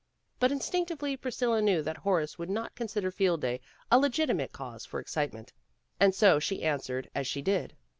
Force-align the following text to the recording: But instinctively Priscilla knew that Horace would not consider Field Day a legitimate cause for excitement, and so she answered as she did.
But 0.39 0.51
instinctively 0.51 1.15
Priscilla 1.15 1.61
knew 1.61 1.83
that 1.83 1.97
Horace 1.97 2.39
would 2.39 2.49
not 2.49 2.73
consider 2.73 3.11
Field 3.11 3.41
Day 3.41 3.61
a 3.91 3.99
legitimate 3.99 4.51
cause 4.51 4.83
for 4.83 4.99
excitement, 4.99 5.53
and 5.99 6.15
so 6.15 6.39
she 6.39 6.63
answered 6.63 7.07
as 7.13 7.27
she 7.27 7.43
did. 7.43 7.75